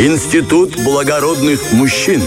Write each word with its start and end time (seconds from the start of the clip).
Институт 0.00 0.82
благородных 0.82 1.74
мужчин. 1.74 2.22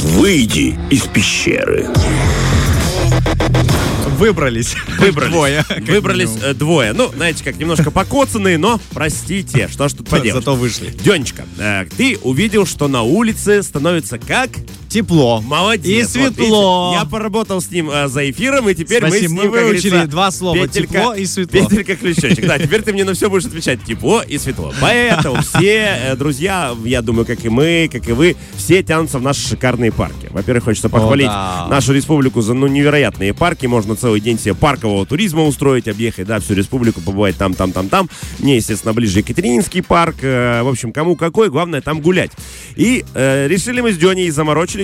Выйди 0.00 0.76
из 0.90 1.02
пещеры. 1.02 1.86
Выбрались. 4.18 4.74
Выбрались. 4.98 5.30
Двое. 5.30 5.64
Выбрались 5.86 6.30
э, 6.42 6.54
двое. 6.54 6.92
Ну, 6.92 7.06
знаете, 7.14 7.44
как 7.44 7.56
немножко 7.56 7.92
покоцанные, 7.92 8.58
но 8.58 8.80
простите, 8.92 9.68
что 9.68 9.88
ж 9.88 9.92
тут 9.92 10.08
поделать. 10.08 10.44
Зато 10.44 10.56
вышли. 10.56 10.90
Денечка, 10.90 11.44
э, 11.58 11.84
ты 11.96 12.18
увидел, 12.22 12.66
что 12.66 12.88
на 12.88 13.02
улице 13.02 13.62
становится 13.62 14.18
как? 14.18 14.50
Тепло. 14.94 15.40
Молодец. 15.40 15.86
И 15.86 16.02
Вот, 16.02 16.10
светло. 16.34 16.90
видите, 16.90 17.04
я 17.04 17.10
поработал 17.10 17.60
с 17.60 17.68
ним 17.68 17.90
э, 17.90 18.06
за 18.06 18.30
эфиром, 18.30 18.68
и 18.68 18.74
теперь 18.76 19.00
Спасибо, 19.00 19.22
мы 19.22 19.28
с 19.28 19.32
мы 19.32 19.42
ним, 19.42 19.52
как 19.52 19.62
выучили 19.64 20.04
два 20.06 20.30
слова, 20.30 20.68
тепло 20.68 21.14
и 21.14 21.26
светло. 21.26 21.68
Петелька 21.68 21.96
ключочек. 21.96 22.46
Да, 22.46 22.60
теперь 22.60 22.82
ты 22.82 22.92
мне 22.92 23.02
на 23.02 23.14
все 23.14 23.28
будешь 23.28 23.44
отвечать 23.44 23.82
тепло 23.82 24.22
и 24.22 24.38
светло. 24.38 24.72
Поэтому 24.80 25.42
все 25.42 25.98
э, 26.00 26.14
друзья, 26.14 26.76
я 26.84 27.02
думаю, 27.02 27.26
как 27.26 27.44
и 27.44 27.48
мы, 27.48 27.90
как 27.90 28.08
и 28.08 28.12
вы, 28.12 28.36
все 28.54 28.84
тянутся 28.84 29.18
в 29.18 29.22
наши 29.22 29.48
шикарные 29.48 29.90
парки. 29.90 30.28
Во-первых, 30.30 30.62
хочется 30.62 30.88
похвалить 30.88 31.26
да. 31.26 31.66
нашу 31.68 31.92
республику 31.92 32.40
за 32.40 32.54
ну, 32.54 32.68
невероятные 32.68 33.34
парки. 33.34 33.66
Можно 33.66 33.96
целый 33.96 34.20
день 34.20 34.38
себе 34.38 34.54
паркового 34.54 35.04
туризма 35.06 35.42
устроить, 35.42 35.88
объехать, 35.88 36.28
да, 36.28 36.38
всю 36.38 36.54
республику, 36.54 37.00
побывать 37.00 37.36
там, 37.36 37.54
там, 37.54 37.72
там, 37.72 37.88
там. 37.88 38.08
Мне, 38.38 38.54
естественно, 38.54 38.92
ближе 38.92 39.18
Екатерининский 39.18 39.82
парк. 39.82 40.18
Э, 40.22 40.62
В 40.62 40.68
общем, 40.68 40.92
кому 40.92 41.16
какой, 41.16 41.50
главное 41.50 41.80
там 41.80 42.00
гулять. 42.00 42.30
И 42.76 43.04
э, 43.14 43.48
решили 43.48 43.80
мы 43.80 43.92
с 43.92 43.96
Дёней 43.96 44.26
и 44.26 44.30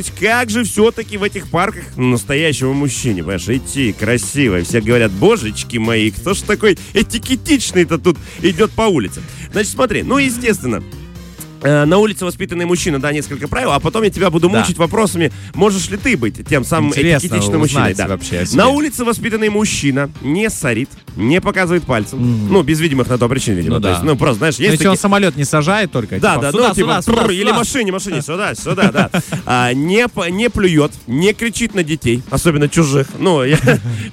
заморочились, 0.00 0.12
как 0.18 0.50
же 0.50 0.64
все-таки 0.64 1.16
в 1.16 1.22
этих 1.22 1.48
парках 1.48 1.84
настоящему 1.96 2.72
мужчине, 2.74 3.22
понимаешь, 3.22 3.48
идти 3.48 3.92
красиво. 3.92 4.62
Все 4.62 4.80
говорят, 4.80 5.12
божечки 5.12 5.76
мои, 5.76 6.10
кто 6.10 6.34
ж 6.34 6.40
такой 6.42 6.78
этикетичный-то 6.94 7.98
тут 7.98 8.16
идет 8.42 8.70
по 8.72 8.82
улице? 8.82 9.22
Значит, 9.52 9.72
смотри, 9.72 10.02
ну, 10.02 10.18
естественно, 10.18 10.82
На 11.62 11.98
улице 11.98 12.24
воспитанный 12.24 12.64
мужчина, 12.64 12.98
да, 13.00 13.12
несколько 13.12 13.46
правил, 13.48 13.72
а 13.72 13.80
потом 13.80 14.02
я 14.04 14.10
тебя 14.10 14.30
буду 14.30 14.48
Да. 14.48 14.60
мучить 14.60 14.78
вопросами, 14.78 15.30
можешь 15.54 15.88
ли 15.90 15.96
ты 15.96 16.16
быть 16.16 16.46
тем 16.48 16.64
самым 16.64 16.90
Интересно 16.90 17.26
этикетичным 17.28 17.60
мужчиной. 17.60 17.94
Да. 17.94 18.06
вообще. 18.08 18.44
На 18.54 18.68
улице 18.68 19.04
воспитанный 19.04 19.48
мужчина 19.50 20.10
не 20.22 20.48
сорит, 20.48 20.88
не 21.16 21.40
показывает 21.40 21.84
пальцем. 21.84 22.48
Ну, 22.50 22.62
без 22.62 22.80
видимых 22.80 23.08
на 23.08 23.18
то 23.18 23.28
причин, 23.28 23.54
видимо. 23.54 23.74
Ну 23.76 23.80
да. 23.80 23.90
есть, 23.90 24.02
ну, 24.02 24.16
просто, 24.16 24.38
знаешь, 24.38 24.58
Ну, 24.58 24.64
есть 24.64 24.72
Если 24.74 24.86
он 24.86 24.94
такие... 24.94 25.02
самолет 25.02 25.36
не 25.36 25.44
сажает 25.44 25.92
только, 25.92 26.18
Да, 26.18 26.34
типа, 26.36 26.42
да, 26.42 26.50
сюда, 26.52 26.68
ну, 26.68 26.74
типа, 26.74 27.02
сюда, 27.02 27.02
сюда, 27.22 27.32
или 27.32 27.40
сюда. 27.42 27.54
машине, 27.54 27.92
машине, 27.92 28.22
сюда, 28.26 28.54
сюда, 28.54 28.90
да. 28.92 29.10
А, 29.44 29.72
не, 29.74 30.06
не 30.30 30.48
плюет, 30.50 30.92
не 31.06 31.32
кричит 31.34 31.74
на 31.74 31.82
детей, 31.82 32.22
особенно 32.30 32.68
чужих. 32.68 33.06
Ну, 33.18 33.44
я- 33.44 33.58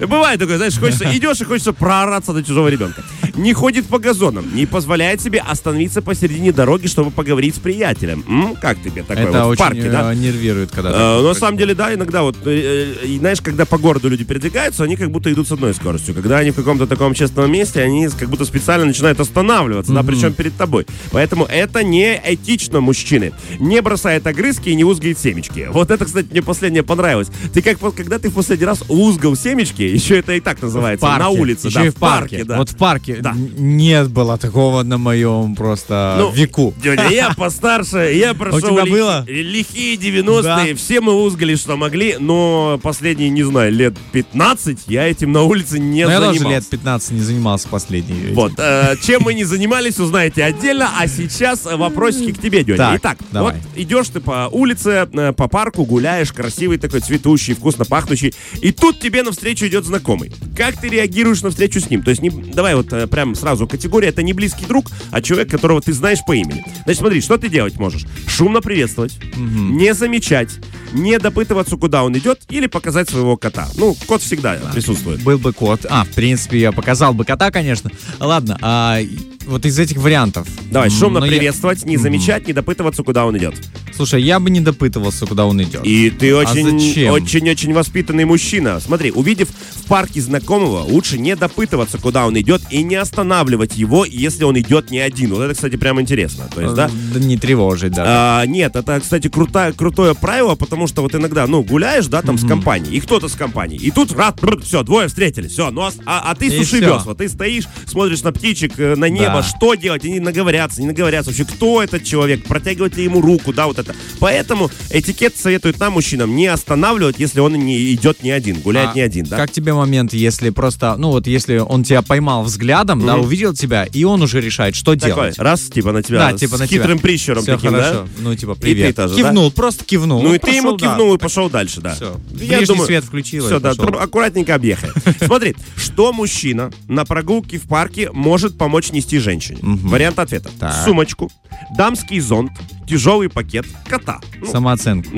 бывает 0.00 0.38
такое, 0.38 0.56
знаешь, 0.58 0.78
хочется, 0.78 1.04
идешь 1.16 1.40
и 1.40 1.44
хочется 1.44 1.72
проораться 1.72 2.32
до 2.32 2.42
чужого 2.42 2.68
ребенка. 2.68 3.02
Не 3.36 3.52
ходит 3.54 3.86
по 3.86 3.98
газонам, 3.98 4.54
не 4.54 4.66
позволяет 4.66 5.20
себе 5.22 5.38
остановиться 5.40 6.02
посередине 6.02 6.52
дороги, 6.52 6.88
чтобы 6.88 7.10
поговорить 7.10 7.37
с 7.46 7.58
приятелем. 7.58 8.24
М, 8.28 8.56
как 8.56 8.80
тебе 8.82 9.02
такое 9.02 9.28
Это 9.28 9.38
вот 9.40 9.46
в 9.46 9.50
очень 9.50 9.58
парке, 9.58 9.90
да? 9.90 10.12
э, 10.12 10.16
нервирует, 10.16 10.70
когда... 10.70 10.90
Э, 11.18 11.22
На 11.22 11.34
самом 11.34 11.56
деле, 11.56 11.74
да, 11.74 11.94
иногда 11.94 12.22
вот, 12.22 12.36
э, 12.44 12.94
э, 13.04 13.18
знаешь, 13.18 13.40
когда 13.40 13.64
по 13.64 13.78
городу 13.78 14.08
люди 14.08 14.24
передвигаются, 14.24 14.84
они 14.84 14.96
как 14.96 15.10
будто 15.10 15.32
идут 15.32 15.48
с 15.48 15.52
одной 15.52 15.74
скоростью. 15.74 16.14
Когда 16.14 16.38
они 16.38 16.50
в 16.50 16.56
каком-то 16.56 16.86
таком 16.86 17.12
общественном 17.12 17.50
месте, 17.52 17.80
они 17.82 18.08
как 18.08 18.28
будто 18.28 18.44
специально 18.44 18.84
начинают 18.84 19.20
останавливаться, 19.20 19.92
да, 19.92 20.02
причем 20.02 20.32
перед 20.32 20.56
тобой. 20.56 20.86
Поэтому 21.12 21.44
это 21.44 21.82
не 21.82 22.20
этично 22.24 22.80
мужчины. 22.80 23.32
Не 23.58 23.80
бросает 23.82 24.26
огрызки 24.26 24.68
и 24.70 24.74
не 24.74 24.84
узгает 24.84 25.18
семечки. 25.18 25.68
Вот 25.70 25.90
это, 25.90 26.04
кстати, 26.04 26.28
мне 26.30 26.42
последнее 26.42 26.82
понравилось. 26.82 27.28
Ты 27.54 27.62
как, 27.62 27.78
когда 27.94 28.18
ты 28.18 28.28
в 28.30 28.34
последний 28.34 28.66
раз 28.66 28.82
узгал 28.88 29.36
семечки, 29.36 29.82
еще 29.82 30.18
это 30.18 30.32
и 30.34 30.40
так 30.40 30.60
называется, 30.62 31.06
В 31.06 31.08
парке. 31.08 31.22
на 31.22 31.28
улице, 31.30 31.66
Еще 31.68 31.78
да, 31.78 31.86
и 31.86 31.90
в 31.90 31.94
парке. 31.94 32.44
да. 32.44 32.56
Вот 32.58 32.70
в 32.70 32.76
парке 32.76 33.18
Да. 33.20 33.30
н- 33.30 33.50
нет 33.58 34.08
было 34.10 34.38
такого 34.38 34.82
на 34.82 34.98
моем 34.98 35.54
просто 35.54 36.16
Ну, 36.18 36.30
веку. 36.32 36.74
Дядя, 36.82 37.08
я 37.08 37.27
постарше, 37.36 38.12
я 38.14 38.34
прошел 38.34 38.60
тебя 38.60 38.82
лихи- 38.84 38.90
было? 38.90 39.24
лихие 39.26 39.96
90-е, 39.96 40.42
Да. 40.72 40.76
все 40.76 41.00
мы 41.00 41.12
узгали, 41.14 41.54
что 41.56 41.76
могли, 41.76 42.16
но 42.18 42.78
последние, 42.82 43.30
не 43.30 43.42
знаю, 43.42 43.72
лет 43.72 43.94
15 44.12 44.84
я 44.88 45.06
этим 45.08 45.32
на 45.32 45.42
улице 45.42 45.78
не 45.78 46.04
Но 46.04 46.10
я 46.10 46.18
занимался. 46.20 46.42
тоже 46.44 46.54
лет 46.54 46.66
15 46.66 47.10
не 47.12 47.20
занимался 47.20 47.68
последний. 47.68 48.24
этим. 48.26 48.34
Вот, 48.34 48.52
э, 48.58 48.96
чем 49.02 49.22
мы 49.22 49.34
не 49.34 49.44
занимались, 49.44 49.98
узнаете 49.98 50.44
отдельно, 50.44 50.90
а 50.98 51.06
сейчас 51.08 51.66
э, 51.66 51.76
вопросики 51.76 52.32
к 52.32 52.40
тебе, 52.40 52.62
Дёня. 52.64 52.78
Так, 52.78 52.98
Итак, 52.98 53.18
давай. 53.32 53.54
вот 53.54 53.62
идешь 53.80 54.08
ты 54.08 54.20
по 54.20 54.48
улице, 54.50 55.08
э, 55.12 55.32
по 55.32 55.48
парку, 55.48 55.84
гуляешь, 55.84 56.32
красивый 56.32 56.78
такой, 56.78 57.00
цветущий, 57.00 57.54
вкусно 57.54 57.84
пахнущий, 57.84 58.34
и 58.60 58.72
тут 58.72 59.00
тебе 59.00 59.22
навстречу 59.22 59.66
идет 59.66 59.84
знакомый. 59.84 60.32
Как 60.56 60.80
ты 60.80 60.88
реагируешь 60.88 61.42
на 61.42 61.50
встречу 61.50 61.80
с 61.80 61.90
ним? 61.90 62.02
То 62.02 62.10
есть, 62.10 62.22
не, 62.22 62.30
давай 62.30 62.74
вот 62.74 62.92
э, 62.92 63.06
прям 63.06 63.34
сразу 63.34 63.66
категория, 63.66 64.08
это 64.08 64.22
не 64.22 64.32
близкий 64.32 64.64
друг, 64.66 64.86
а 65.10 65.20
человек, 65.22 65.50
которого 65.50 65.80
ты 65.80 65.92
знаешь 65.92 66.18
по 66.26 66.32
имени. 66.34 66.64
Значит, 66.84 67.00
смотри, 67.00 67.17
что 67.20 67.38
ты 67.38 67.48
делать 67.48 67.78
можешь? 67.78 68.04
Шумно 68.26 68.60
приветствовать, 68.60 69.18
не 69.36 69.94
замечать, 69.94 70.50
не 70.92 71.18
допытываться, 71.18 71.76
куда 71.76 72.04
он 72.04 72.16
идет, 72.16 72.40
или 72.48 72.66
показать 72.66 73.08
своего 73.08 73.36
кота. 73.36 73.68
Ну, 73.76 73.96
кот 74.06 74.22
всегда 74.22 74.54
присутствует. 74.72 75.22
Был 75.22 75.38
бы 75.38 75.52
кот. 75.52 75.86
А, 75.88 76.04
в 76.04 76.08
принципе, 76.10 76.58
я 76.60 76.72
показал 76.72 77.14
бы 77.14 77.24
кота, 77.24 77.50
конечно. 77.50 77.90
Ладно, 78.20 78.58
а 78.62 79.00
вот 79.46 79.64
из 79.64 79.78
этих 79.78 79.96
вариантов. 79.96 80.46
Давай, 80.70 80.90
шумно 80.90 81.20
ну, 81.20 81.26
я- 81.26 81.32
приветствовать, 81.32 81.84
не 81.84 81.96
замечать, 81.96 82.46
не 82.46 82.52
допытываться, 82.52 83.02
куда 83.02 83.26
он 83.26 83.36
идет. 83.38 83.54
Слушай, 83.98 84.22
я 84.22 84.38
бы 84.38 84.48
не 84.48 84.60
допытывался, 84.60 85.26
куда 85.26 85.44
он 85.44 85.60
идет. 85.60 85.80
И 85.84 86.08
ты 86.10 86.32
очень, 86.32 86.78
зачем? 86.78 87.12
очень-очень 87.12 87.72
воспитанный 87.72 88.24
мужчина. 88.26 88.78
Смотри, 88.78 89.10
увидев 89.10 89.48
в 89.48 89.86
парке 89.88 90.20
знакомого, 90.20 90.84
лучше 90.84 91.18
не 91.18 91.34
допытываться, 91.34 91.98
куда 91.98 92.24
он 92.28 92.38
идет, 92.38 92.62
и 92.70 92.84
не 92.84 92.94
останавливать 92.94 93.76
его, 93.76 94.04
если 94.04 94.44
он 94.44 94.56
идет 94.56 94.92
не 94.92 95.00
один. 95.00 95.34
Вот 95.34 95.42
это, 95.42 95.54
кстати, 95.54 95.74
прям 95.74 96.00
интересно. 96.00 96.48
То 96.54 96.60
есть, 96.60 96.74
да? 96.74 96.88
Да 97.12 97.18
не 97.18 97.36
тревожить 97.36 97.90
даже. 97.90 98.08
А, 98.08 98.46
нет, 98.46 98.76
это, 98.76 99.00
кстати, 99.00 99.26
круто, 99.28 99.74
крутое 99.76 100.14
правило, 100.14 100.54
потому 100.54 100.86
что 100.86 101.02
вот 101.02 101.16
иногда, 101.16 101.48
ну, 101.48 101.64
гуляешь, 101.64 102.06
да, 102.06 102.22
там 102.22 102.38
с 102.38 102.46
компанией, 102.46 102.98
и 102.98 103.00
кто-то 103.00 103.26
с 103.26 103.32
компанией, 103.34 103.80
и 103.80 103.90
тут 103.90 104.12
раз, 104.12 104.34
все, 104.62 104.84
двое 104.84 105.08
встретились, 105.08 105.50
все, 105.50 105.72
ну, 105.72 105.80
а, 105.82 105.90
а- 106.06 106.30
а 106.30 106.34
ты 106.36 106.46
И 106.46 106.50
суши 106.50 106.76
всё. 106.80 106.94
весла, 106.98 107.14
ты 107.14 107.28
стоишь, 107.28 107.64
смотришь 107.84 108.22
на 108.22 108.30
птичек, 108.30 108.78
э, 108.78 108.94
на 108.94 109.08
небо, 109.08 109.38
Да. 109.38 109.42
что 109.42 109.74
делать, 109.74 110.04
они 110.04 110.20
наговорятся, 110.20 110.82
не 110.82 110.86
наговорятся, 110.86 111.30
вообще, 111.32 111.44
кто 111.44 111.82
этот 111.82 112.04
человек, 112.04 112.44
протягивать 112.44 112.96
ли 112.96 113.02
ему 113.02 113.20
руку, 113.20 113.52
да, 113.52 113.66
вот 113.66 113.78
это. 113.80 113.87
Поэтому 114.20 114.70
этикет 114.90 115.36
советует 115.36 115.78
нам, 115.80 115.92
мужчинам, 115.94 116.34
не 116.36 116.46
останавливать, 116.46 117.18
если 117.18 117.40
он 117.40 117.54
не 117.54 117.92
идет 117.94 118.22
не 118.22 118.30
один, 118.30 118.60
гуляет 118.60 118.90
А 118.90 118.94
не 118.94 119.00
один, 119.00 119.24
да. 119.24 119.36
Как 119.36 119.50
тебе 119.50 119.72
момент, 119.74 120.12
если 120.12 120.50
просто, 120.50 120.96
ну 120.96 121.10
вот 121.10 121.26
если 121.26 121.58
он 121.58 121.84
тебя 121.84 122.02
поймал 122.02 122.42
взглядом, 122.42 123.04
да, 123.04 123.16
Мгм. 123.16 123.24
увидел 123.26 123.54
тебя, 123.54 123.84
и 123.84 124.04
он 124.04 124.22
уже 124.22 124.40
решает, 124.40 124.74
что 124.74 124.94
Такой, 124.94 125.08
делать. 125.08 125.38
раз, 125.38 125.62
типа, 125.62 125.92
на 125.92 126.02
тебя, 126.02 126.18
Да, 126.30 126.32
типа 126.36 126.56
с 126.56 126.60
на 126.60 126.66
тебя. 126.68 126.80
хитрым 126.82 126.98
прищуром 126.98 127.42
Всё 127.42 127.56
таким, 127.56 127.70
хорошо. 127.70 127.92
да? 127.92 128.06
Ну, 128.18 128.34
типа, 128.34 128.54
ты 128.54 128.60
привет. 128.60 128.96
тоже, 128.96 129.14
да? 129.14 129.22
кивнул, 129.22 129.50
просто 129.52 129.84
кивнул. 129.84 130.22
Ну 130.22 130.34
и 130.34 130.38
ты 130.38 130.50
ему 130.50 130.76
прошел, 130.76 130.78
да. 130.78 130.86
кивнул 130.86 131.14
и 131.14 131.18
пошел 131.18 131.50
дальше, 131.50 131.80
да. 131.80 131.94
Всё. 131.94 132.20
Я 132.32 132.36
Ближний 132.58 132.66
думаю, 132.66 132.86
свет 132.86 133.04
включил 133.04 133.44
и 133.44 133.46
Все, 133.48 133.60
да, 133.60 133.70
аккуратненько 133.70 134.54
объехай. 134.54 134.90
Смотри, 135.24 135.54
что 135.76 136.12
мужчина 136.12 136.70
на 136.88 137.04
прогулке 137.04 137.58
в 137.58 137.62
парке 137.68 138.10
может 138.12 138.56
помочь 138.58 138.90
нести 138.92 139.18
женщине? 139.18 139.58
Вариант 139.62 140.18
ответа. 140.18 140.50
Так. 140.58 140.84
Сумочку, 140.84 141.30
дамский 141.76 142.20
зонт, 142.20 142.52
тяжелый 142.86 143.28
пакет, 143.28 143.66
кота. 143.86 144.20
Ну, 144.40 144.46
Самооценку. 144.46 145.10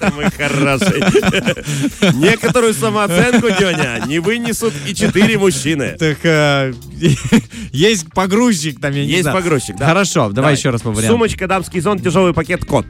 ты 0.00 0.12
мой 0.14 0.30
хороший. 0.30 2.14
Некоторую 2.14 2.74
самооценку, 2.74 3.48
Деня, 3.48 4.02
не 4.06 4.18
вынесут 4.18 4.74
и 4.86 4.94
четыре 4.94 5.38
мужчины. 5.38 5.96
Так, 5.98 6.18
э, 6.24 6.72
есть 7.72 8.10
погрузчик 8.12 8.80
там, 8.80 8.92
я 8.92 9.04
не 9.04 9.10
Есть 9.10 9.30
погрузчик, 9.30 9.76
да. 9.76 9.86
Хорошо, 9.86 10.30
давай 10.30 10.54
еще 10.54 10.70
раз 10.70 10.82
по 10.82 10.90
вариантам. 10.90 11.16
Сумочка, 11.16 11.46
дамский 11.46 11.80
зонт, 11.80 12.02
тяжелый 12.02 12.32
пакет, 12.32 12.64
кот. 12.64 12.86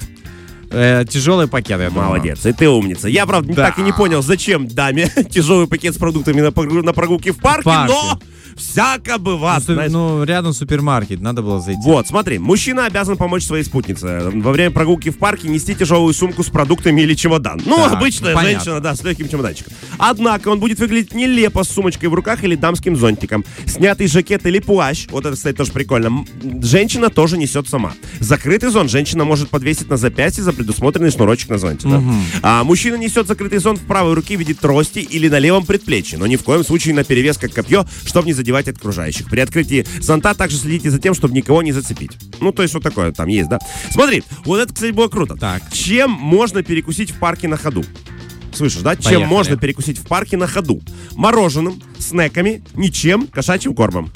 Э, 0.70 1.04
тяжелый 1.08 1.46
пакет, 1.48 1.80
я 1.80 1.88
думаю. 1.90 2.08
Молодец, 2.08 2.44
и 2.44 2.52
ты 2.52 2.68
умница. 2.68 3.08
Я, 3.08 3.26
правда, 3.26 3.52
Да. 3.54 3.66
так 3.68 3.78
и 3.78 3.82
не 3.82 3.92
понял, 3.92 4.22
зачем 4.22 4.66
даме 4.68 5.08
тяжелый 5.30 5.66
пакет 5.66 5.94
с 5.94 5.98
продуктами 5.98 6.40
на, 6.40 6.48
погру- 6.50 6.82
на 6.82 6.92
прогулке 6.92 7.32
в 7.32 7.38
парке, 7.38 7.64
парке. 7.64 7.92
но 7.94 8.20
всяко 8.56 9.18
бывает. 9.18 9.62
Ну, 9.68 9.74
знаешь. 9.74 9.92
ну, 9.92 10.24
рядом 10.24 10.52
супермаркет, 10.52 11.20
надо 11.20 11.42
было 11.42 11.60
зайти. 11.60 11.80
Вот, 11.84 12.06
смотри, 12.08 12.38
мужчина 12.38 12.86
обязан 12.86 13.16
помочь 13.16 13.44
своей 13.44 13.64
спутнице. 13.64 14.30
Во 14.34 14.50
время 14.52 14.70
прогулки 14.70 15.10
в 15.10 15.18
парке 15.18 15.48
нести 15.48 15.74
тяжелую 15.74 16.12
сумку 16.14 16.42
с 16.42 16.48
продуктами 16.48 17.00
или 17.02 17.14
чемодан. 17.14 17.60
Ну, 17.64 17.76
Так, 17.76 17.92
обычная 17.94 18.34
понятно. 18.34 18.58
женщина, 18.58 18.80
да, 18.80 18.94
с 18.94 19.04
легким 19.04 19.28
чемоданчиком. 19.28 19.72
Однако 19.98 20.48
он 20.48 20.58
будет 20.58 20.78
выглядеть 20.80 21.14
нелепо 21.14 21.64
с 21.64 21.68
сумочкой 21.68 22.08
в 22.08 22.14
руках 22.14 22.44
или 22.44 22.54
дамским 22.56 22.96
зонтиком. 22.96 23.44
Снятый 23.66 24.08
жакет 24.08 24.46
или 24.46 24.58
плащ, 24.58 25.06
вот 25.10 25.26
это, 25.26 25.36
кстати, 25.36 25.54
тоже 25.54 25.72
прикольно, 25.72 26.24
женщина 26.62 27.10
тоже 27.10 27.36
несет 27.38 27.68
сама. 27.68 27.92
Закрытый 28.20 28.70
зонт 28.70 28.90
женщина 28.90 29.24
может 29.24 29.48
подвесить 29.50 29.88
на 29.90 29.96
запястье 29.98 30.42
за 30.42 30.52
предусмотренный 30.56 31.10
шнурочек 31.10 31.48
на 31.50 31.58
зонте. 31.58 31.86
да. 31.88 32.02
А 32.42 32.64
мужчина 32.64 32.96
несет 32.96 33.26
закрытый 33.26 33.58
зонт 33.58 33.78
в 33.80 33.86
правой 33.86 34.14
руке 34.14 34.36
в 34.36 34.40
виде 34.40 34.54
трости 34.54 34.98
или 34.98 35.28
на 35.28 35.38
левом 35.38 35.64
предплечье, 35.66 36.18
но 36.18 36.26
ни 36.26 36.36
в 36.36 36.42
коем 36.42 36.64
случае 36.64 36.94
на 36.94 37.04
перевес 37.04 37.38
как 37.38 37.52
копье, 37.52 37.86
чтобы 38.04 38.26
не 38.26 38.32
задевать 38.32 38.68
окружающих. 38.68 39.28
При 39.30 39.40
открытии 39.40 39.86
зонта 40.00 40.34
также 40.34 40.56
следите 40.56 40.90
за 40.90 40.98
тем, 40.98 41.14
чтобы 41.14 41.34
никого 41.34 41.62
не 41.62 41.72
зацепить. 41.72 42.12
Ну, 42.40 42.52
то 42.52 42.62
есть 42.62 42.74
вот 42.74 42.82
такое 42.82 43.12
там 43.12 43.28
есть, 43.28 43.48
да? 43.48 43.58
Смотри, 43.90 44.22
вот 44.44 44.58
это, 44.60 44.72
кстати, 44.72 44.92
было 44.92 45.08
круто. 45.08 45.36
Так. 45.36 45.62
Чем 45.72 46.10
можно 46.10 46.62
перекусить 46.62 47.10
в 47.10 47.18
парке 47.18 47.48
на 47.48 47.56
ходу? 47.56 47.84
Слышишь, 48.52 48.80
да? 48.80 48.96
Чем 48.96 49.04
Поехали. 49.04 49.24
можно 49.26 49.56
перекусить 49.56 49.98
в 49.98 50.06
парке 50.06 50.36
на 50.36 50.46
ходу? 50.46 50.80
Мороженым, 51.12 51.82
снеками, 51.98 52.62
ничем, 52.74 53.26
кошачьим 53.26 53.74
кормом. 53.74 54.10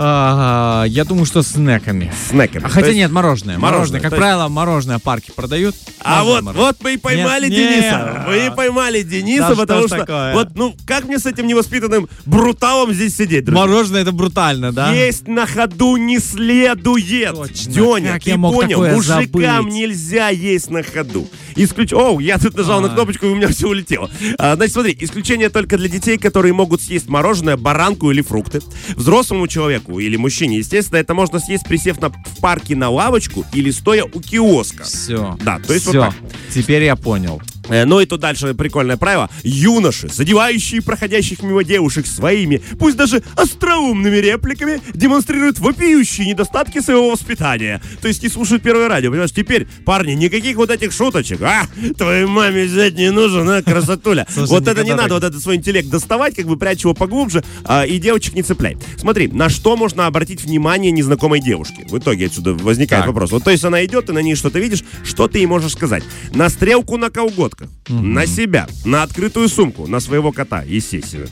А, 0.00 0.84
я 0.86 1.04
думаю, 1.04 1.26
что 1.26 1.42
с 1.42 1.48
снеками. 1.48 2.12
Снеками. 2.30 2.64
А 2.64 2.68
хотя 2.68 2.86
есть- 2.86 2.98
нет, 2.98 3.10
мороженое. 3.10 3.58
Мороженое, 3.58 3.78
Мороженое. 3.78 4.00
Как 4.00 4.12
есть- 4.12 4.20
правило, 4.20 4.48
мороженое 4.48 4.98
парки 5.00 5.32
продают. 5.34 5.74
А 6.00 6.22
вот, 6.22 6.42
мороженое. 6.42 6.66
вот 6.68 6.76
мы 6.82 6.94
и 6.94 6.96
поймали 6.96 7.48
Нет, 7.48 7.56
Дениса. 7.56 8.14
нет. 8.16 8.26
Мы 8.28 8.46
и 8.46 8.50
поймали 8.56 9.02
Дениса, 9.02 9.48
Да 9.50 9.54
потому 9.56 9.80
что 9.80 9.88
ж 9.88 9.90
что 9.90 9.98
такое? 10.06 10.34
вот, 10.34 10.48
ну, 10.54 10.74
как 10.86 11.04
мне 11.06 11.18
с 11.18 11.26
этим 11.26 11.48
невоспитанным 11.48 12.08
бруталом 12.26 12.92
здесь 12.94 13.16
сидеть, 13.16 13.44
друзья? 13.44 13.64
Мороженое 13.66 14.02
это 14.02 14.12
брутально, 14.12 14.72
да? 14.72 14.92
Есть 14.92 15.26
на 15.26 15.46
ходу 15.46 15.96
не 15.96 16.20
следует. 16.20 17.34
Точно. 17.34 17.72
Деня, 17.72 18.12
Как 18.14 18.22
ты 18.22 18.30
я 18.30 18.36
мог 18.36 18.54
понял? 18.54 18.68
такое 18.78 18.94
Мужикам 18.94 19.64
забыть? 19.64 19.72
нельзя 19.74 20.28
есть 20.28 20.70
на 20.70 20.82
ходу. 20.82 21.28
Исключ... 21.56 21.92
О, 21.92 22.20
я 22.20 22.38
тут 22.38 22.56
нажал 22.56 22.80
на 22.80 22.86
А. 22.88 22.90
кнопочку, 22.90 23.26
и 23.26 23.30
у 23.30 23.34
меня 23.34 23.48
все 23.48 23.66
улетело. 23.68 24.08
А, 24.38 24.54
значит, 24.54 24.74
смотри, 24.74 24.96
исключение 25.00 25.48
только 25.48 25.76
для 25.76 25.88
детей, 25.88 26.16
которые 26.16 26.52
могут 26.54 26.80
съесть 26.82 27.08
мороженое, 27.08 27.56
баранку 27.56 28.10
или 28.12 28.22
фрукты. 28.22 28.60
Взрослому 28.94 29.48
человеку 29.48 29.87
или 29.98 30.16
мужчине, 30.16 30.58
естественно, 30.58 30.98
это 30.98 31.14
можно 31.14 31.38
съесть, 31.38 31.64
присев 31.64 32.00
на, 32.00 32.10
в 32.10 32.40
парке 32.40 32.76
на 32.76 32.90
лавочку 32.90 33.44
или 33.52 33.70
стоя 33.70 34.04
у 34.04 34.20
киоска. 34.20 34.84
Все. 34.84 35.36
Да, 35.42 35.58
то 35.58 35.72
есть 35.72 35.86
вот 35.86 35.92
Всё. 35.92 36.02
так. 36.02 36.14
Теперь 36.52 36.84
я 36.84 36.96
понял. 36.96 37.40
Э, 37.68 37.84
Ну 37.84 38.00
и 38.00 38.06
тут 38.06 38.20
дальше 38.20 38.54
прикольное 38.54 38.96
правило. 38.96 39.28
Юноши, 39.42 40.08
задевающие 40.08 40.82
проходящих 40.82 41.42
мимо 41.42 41.64
девушек 41.64 42.06
своими, 42.06 42.62
пусть 42.78 42.96
даже 42.96 43.22
остроумными 43.36 44.16
репликами, 44.16 44.80
демонстрируют 44.94 45.58
вопиющие 45.58 46.26
недостатки 46.26 46.80
своего 46.80 47.10
воспитания. 47.10 47.80
То 48.00 48.08
есть 48.08 48.22
не 48.22 48.28
слушают 48.28 48.62
первое 48.62 48.88
радио. 48.88 49.10
Понимаешь, 49.10 49.32
теперь, 49.32 49.66
парни, 49.84 50.12
никаких 50.12 50.56
вот 50.56 50.70
этих 50.70 50.92
шуточек. 50.92 51.40
А, 51.42 51.66
твоей 51.96 52.26
маме 52.26 52.64
взять 52.64 52.94
не 52.94 53.10
нужен, 53.10 53.48
а, 53.48 53.62
красотуля. 53.62 54.26
Слушай, 54.32 54.48
вот 54.50 54.68
это 54.68 54.80
не 54.82 54.86
никогда 54.90 55.02
надо, 55.02 55.14
так- 55.14 55.22
вот 55.22 55.24
этот 55.30 55.42
свой 55.42 55.56
интеллект 55.56 55.88
доставать, 55.88 56.34
как 56.36 56.46
бы 56.46 56.56
прячь 56.56 56.82
его 56.82 56.94
поглубже, 56.94 57.44
а, 57.64 57.84
и 57.84 57.98
девочек 57.98 58.34
не 58.34 58.42
цепляй. 58.42 58.76
Смотри, 58.96 59.28
на 59.28 59.48
что 59.48 59.76
можно 59.76 60.06
обратить 60.06 60.42
внимание 60.42 60.90
незнакомой 60.92 61.40
девушки? 61.40 61.86
В 61.88 61.98
итоге 61.98 62.26
отсюда 62.26 62.54
возникает 62.54 63.02
Так. 63.04 63.08
вопрос. 63.08 63.30
Вот, 63.32 63.44
то 63.44 63.50
есть 63.50 63.64
она 63.64 63.84
идет, 63.84 64.06
ты 64.06 64.12
на 64.12 64.20
ней 64.20 64.34
что-то 64.34 64.58
видишь, 64.58 64.84
что 65.04 65.28
ты 65.28 65.38
ей 65.38 65.46
можешь 65.46 65.72
сказать? 65.72 66.02
На 66.32 66.48
стрелку 66.48 66.96
на 66.96 67.10
колготках, 67.58 67.68
на 67.88 68.26
себя, 68.26 68.68
на 68.84 69.02
открытую 69.02 69.48
сумку, 69.48 69.86
на 69.86 70.00
своего 70.00 70.32
кота, 70.32 70.62
естественно. 70.62 71.26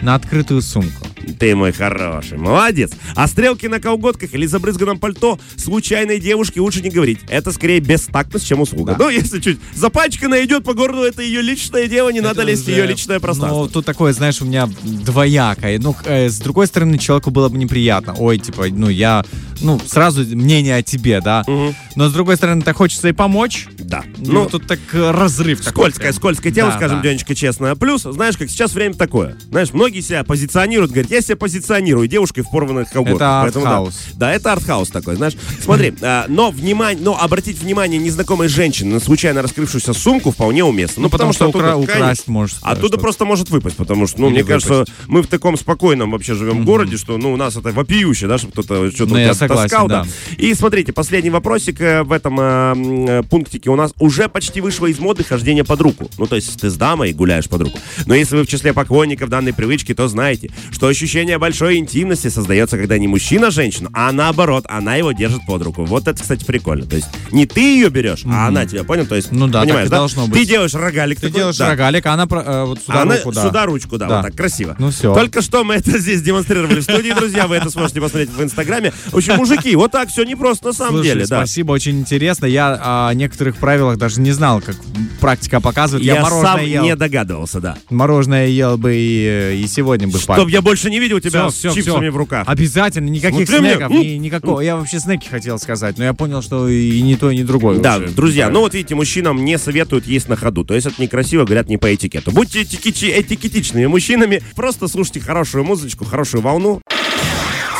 На 0.00 0.16
открытую 0.16 0.62
сумку. 0.62 1.06
Ты 1.38 1.54
мой 1.54 1.70
хороший, 1.70 2.36
молодец. 2.36 2.90
А 3.14 3.28
стрелки 3.28 3.66
на 3.68 3.78
колготках 3.78 4.34
или 4.34 4.46
забрызганном 4.46 4.98
пальто 4.98 5.38
случайной 5.56 6.18
девушке 6.18 6.60
лучше 6.60 6.82
не 6.82 6.90
говорить. 6.90 7.20
Это 7.28 7.52
скорее 7.52 7.78
бестактность, 7.78 8.44
чем 8.44 8.60
услуга. 8.60 8.96
Да. 8.98 9.04
Ну, 9.04 9.10
если 9.10 9.38
чуть 9.38 9.60
запачканная 9.76 10.44
идет 10.44 10.64
по 10.64 10.74
городу, 10.74 11.02
это 11.04 11.22
ее 11.22 11.40
личное 11.40 11.86
дело, 11.86 12.08
не 12.08 12.20
надо 12.20 12.40
Это 12.42 12.50
лезть 12.50 12.64
в 12.64 12.68
уже- 12.68 12.78
ее 12.80 12.86
личное 12.88 13.20
пространство. 13.20 13.60
Ну, 13.62 13.68
тут 13.68 13.84
такое, 13.86 14.12
знаешь, 14.12 14.42
у 14.42 14.44
меня 14.44 14.68
двоякое. 14.82 15.78
Ну, 15.78 15.94
э, 16.04 16.28
с 16.28 16.38
другой 16.40 16.66
стороны, 16.66 16.98
человеку 16.98 17.30
было 17.30 17.48
бы 17.48 17.56
неприятно. 17.56 18.14
Ой, 18.18 18.38
типа, 18.38 18.66
ну, 18.70 18.88
я, 18.88 19.24
ну, 19.62 19.80
сразу 19.86 20.22
мнение 20.22 20.76
о 20.76 20.82
тебе, 20.82 21.20
да. 21.20 21.44
Мгм. 21.46 21.74
Но, 21.96 22.08
с 22.08 22.12
другой 22.12 22.36
стороны, 22.36 22.62
так 22.62 22.76
хочется 22.76 23.08
и 23.08 23.12
помочь. 23.12 23.68
Да. 23.78 24.02
Ну, 24.18 24.46
тут 24.46 24.66
так 24.66 24.78
э, 24.92 25.10
разрыв 25.10 25.58
такой 25.60 25.72
Скользкое, 25.72 26.02
прям. 26.08 26.14
скользкое 26.14 26.52
тело, 26.52 26.70
Да, 26.70 26.76
скажем, 26.76 26.98
да. 26.98 27.08
Денечка, 27.08 27.34
честно. 27.34 27.74
Плюс, 27.76 28.02
знаешь, 28.02 28.36
как 28.36 28.48
сейчас 28.50 28.72
время 28.72 28.94
такое. 28.94 29.36
Знаешь, 29.50 29.72
многие 29.72 30.00
себя 30.00 30.24
позиционируют, 30.24 30.90
говорят, 30.92 31.10
я 31.10 31.20
себя 31.20 31.36
позиционирую 31.36 32.08
девушкой 32.08 32.42
в 32.42 32.50
порванных 32.50 32.90
колготках. 32.90 33.20
Это 33.20 33.40
Поэтому 33.42 33.64
да. 33.64 33.70
артхаус. 33.70 33.94
Да, 34.14 34.32
это 34.32 34.52
артхаус 34.52 34.88
такой, 34.88 35.16
знаешь. 35.16 35.34
Смотри, 35.60 35.94
а, 36.02 36.26
но 36.28 36.50
внимание, 36.50 37.02
но 37.02 37.18
обратить 37.20 37.60
внимание 37.60 37.98
незнакомой 38.00 38.48
женщины 38.48 38.94
на 38.94 39.00
случайно 39.00 39.42
раскрывшуюся 39.42 39.92
сумку 39.92 40.30
вполне 40.30 40.64
уместно. 40.64 41.02
Ну, 41.02 41.10
потому 41.10 41.32
что 41.32 41.48
укра- 41.48 41.76
украсть 41.76 42.28
может, 42.28 42.58
да, 42.62 42.70
Оттуда 42.70 42.98
просто 42.98 43.24
может 43.24 43.50
выпасть, 43.50 43.76
потому 43.76 44.06
что, 44.06 44.20
ну, 44.20 44.30
мне 44.30 44.44
кажется, 44.44 44.84
мы 45.06 45.22
в 45.22 45.26
таком 45.26 45.56
спокойном 45.56 46.10
вообще 46.12 46.34
живем 46.34 46.64
городе, 46.64 46.96
что, 46.96 47.18
ну, 47.18 47.32
у 47.32 47.36
нас 47.36 47.56
это 47.56 47.70
вопиюще, 47.70 48.26
да, 48.26 48.38
чтобы 48.38 48.52
кто-то 48.52 48.90
что-то 48.90 49.14
Ну, 49.14 49.18
согласен, 49.54 49.70
таскал, 49.70 49.88
да. 49.88 50.06
И 50.36 50.54
смотрите, 50.54 50.92
последний 50.92 51.30
вопросик 51.30 51.80
э, 51.80 52.02
в 52.02 52.12
этом 52.12 52.38
э, 52.40 52.74
э, 53.18 53.22
пунктике 53.28 53.70
у 53.70 53.76
нас 53.76 53.92
уже 53.98 54.28
почти 54.28 54.60
вышло 54.60 54.86
из 54.86 54.98
моды 54.98 55.24
хождение 55.24 55.64
под 55.64 55.80
руку. 55.80 56.10
Ну, 56.18 56.26
то 56.26 56.36
есть 56.36 56.60
ты 56.60 56.70
с 56.70 56.76
дамой 56.76 57.12
гуляешь 57.12 57.48
под 57.48 57.62
руку. 57.62 57.78
Но 58.06 58.14
если 58.14 58.36
вы 58.36 58.44
в 58.44 58.46
числе 58.48 58.72
поклонников 58.72 59.28
данной 59.28 59.52
привычки, 59.52 59.94
то 59.94 60.08
знаете, 60.08 60.50
что 60.70 60.86
ощущение 60.88 61.38
большой 61.38 61.76
интимности 61.76 62.28
создается, 62.28 62.76
когда 62.76 62.98
не 62.98 63.08
мужчина 63.08 63.50
женщину, 63.50 63.90
а 63.92 64.12
наоборот, 64.12 64.64
она 64.68 64.96
его 64.96 65.12
держит 65.12 65.44
под 65.46 65.62
руку. 65.62 65.84
Вот 65.84 66.08
это, 66.08 66.20
кстати, 66.20 66.44
прикольно. 66.44 66.86
То 66.86 66.96
есть 66.96 67.08
не 67.30 67.46
ты 67.46 67.60
ее 67.60 67.88
берешь, 67.90 68.22
а 68.26 68.48
она 68.48 68.66
тебя, 68.66 68.84
понял? 68.84 69.06
То 69.06 69.16
есть, 69.16 69.32
Ну 69.32 69.46
да, 69.48 69.62
понимаешь, 69.62 69.88
да? 69.88 69.98
должно 69.98 70.26
Ты 70.26 70.30
быть. 70.32 70.48
делаешь 70.48 70.74
рогалик 70.74 71.20
Ты 71.20 71.26
такой, 71.26 71.38
делаешь 71.40 71.56
да. 71.56 71.70
рогалик, 71.70 72.06
а 72.06 72.12
она 72.14 72.24
э, 72.30 72.64
вот 72.64 72.80
сюда 72.80 72.98
А 72.98 73.02
она 73.02 73.16
руку, 73.16 73.32
да. 73.32 73.42
сюда 73.46 73.66
ручку, 73.66 73.98
да, 73.98 74.08
Да. 74.08 74.16
вот 74.16 74.26
так, 74.26 74.36
красиво. 74.36 74.76
Ну 74.78 74.90
всё. 74.90 75.14
Только 75.14 75.42
что 75.42 75.64
мы 75.64 75.74
это 75.74 75.98
здесь 75.98 76.22
демонстрировали 76.22 76.80
в 76.80 76.82
студии, 76.82 77.12
друзья, 77.12 77.46
вы 77.46 77.56
это 77.56 77.70
сможете 77.70 78.00
посмотреть 78.00 78.30
в 78.30 78.42
Инстаграме. 78.42 78.92
В 79.10 79.16
общем, 79.16 79.38
мужики, 79.42 79.76
вот 79.76 79.90
так 79.92 80.08
все 80.08 80.24
непросто 80.24 80.68
на 80.68 80.72
самом 80.72 80.94
Слушай, 80.96 81.04
деле, 81.08 81.26
да. 81.26 81.38
спасибо, 81.38 81.72
очень 81.72 82.00
интересно. 82.00 82.46
Я 82.46 83.08
о 83.08 83.12
некоторых 83.14 83.56
правилах 83.56 83.98
даже 83.98 84.20
не 84.20 84.32
знал, 84.32 84.60
как 84.60 84.76
практика 85.20 85.60
показывает. 85.60 86.04
Я, 86.04 86.14
Я 86.16 86.24
сам 86.24 86.60
ел. 86.64 86.82
не 86.84 86.96
догадывался, 86.96 87.60
да. 87.60 87.76
Мороженое 87.90 88.46
ел 88.48 88.76
бы 88.78 88.94
и, 88.94 89.26
э, 89.26 89.54
и 89.56 89.66
сегодня 89.66 90.08
бы 90.08 90.18
Чтоб 90.18 90.48
я 90.48 90.62
больше 90.62 90.90
не 90.90 90.98
видел 91.00 91.20
тебя 91.20 91.48
Всё, 91.48 91.50
с 91.50 91.54
всё, 91.54 91.74
чипсами 91.74 92.06
всё. 92.08 92.12
в 92.12 92.16
руках. 92.16 92.44
Обязательно, 92.48 93.08
никаких 93.08 93.48
Смотри 93.48 93.70
снеков, 93.70 93.90
ни- 93.90 94.16
никакого. 94.16 94.60
Я 94.60 94.76
вообще 94.76 94.98
снеки 94.98 95.28
хотел 95.28 95.58
сказать, 95.58 95.98
но 95.98 96.04
я 96.04 96.14
понял, 96.14 96.42
что 96.42 96.68
и 96.68 97.00
не 97.02 97.16
то, 97.16 97.30
и 97.30 97.36
не 97.36 97.44
другое. 97.44 97.78
Да, 97.78 97.96
лучше. 97.96 98.12
друзья, 98.14 98.48
ну 98.50 98.60
вот 98.60 98.74
видите, 98.74 98.94
мужчинам 98.94 99.44
не 99.44 99.58
советуют 99.58 100.06
есть 100.06 100.28
на 100.28 100.36
ходу. 100.36 100.64
То 100.64 100.74
есть 100.74 100.86
это 100.86 101.00
некрасиво, 101.00 101.44
говорят, 101.44 101.68
не 101.68 101.76
по 101.76 101.92
этикету. 101.94 102.30
Будьте 102.30 102.62
этикетичными 102.62 103.86
мужчинами, 103.86 104.42
просто 104.54 104.88
слушайте 104.88 105.20
хорошую 105.20 105.64
музычку, 105.64 106.04
хорошую 106.04 106.42
волну. 106.42 106.80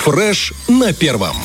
Фреш 0.04 0.52
на 0.68 0.92
первом. 0.92 1.36